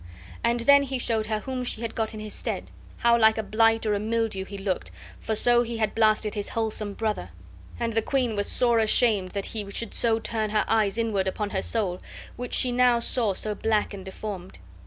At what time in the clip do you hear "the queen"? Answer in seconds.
7.93-8.35